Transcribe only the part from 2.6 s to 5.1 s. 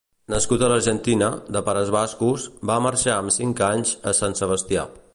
va marxar amb cinc anys a Sant Sebastià.